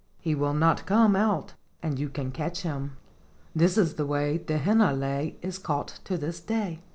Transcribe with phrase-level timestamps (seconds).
[0.19, 1.53] He will not come out,
[1.83, 2.97] and you can catch him."
[3.55, 6.81] This is the way the Hinalea is caught to this day.